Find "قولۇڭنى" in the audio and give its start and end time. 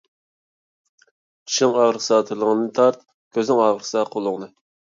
4.17-4.53